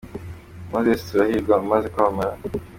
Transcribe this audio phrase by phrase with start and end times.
[0.71, 2.33] Moses Turahirwa umaze kwamamara.